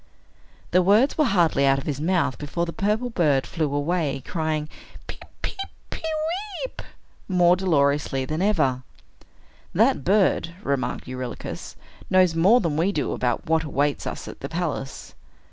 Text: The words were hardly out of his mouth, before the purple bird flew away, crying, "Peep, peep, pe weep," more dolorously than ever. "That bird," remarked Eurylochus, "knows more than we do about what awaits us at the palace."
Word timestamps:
The 0.71 0.81
words 0.81 1.15
were 1.15 1.25
hardly 1.25 1.63
out 1.63 1.77
of 1.77 1.85
his 1.85 2.01
mouth, 2.01 2.39
before 2.39 2.65
the 2.65 2.73
purple 2.73 3.11
bird 3.11 3.45
flew 3.45 3.71
away, 3.71 4.23
crying, 4.25 4.67
"Peep, 5.05 5.23
peep, 5.43 5.59
pe 5.91 6.01
weep," 6.65 6.81
more 7.27 7.55
dolorously 7.55 8.25
than 8.25 8.41
ever. 8.41 8.81
"That 9.75 10.03
bird," 10.03 10.55
remarked 10.63 11.07
Eurylochus, 11.07 11.75
"knows 12.09 12.33
more 12.33 12.59
than 12.61 12.77
we 12.77 12.91
do 12.91 13.11
about 13.11 13.45
what 13.45 13.63
awaits 13.63 14.07
us 14.07 14.27
at 14.27 14.39
the 14.39 14.49
palace." 14.49 15.13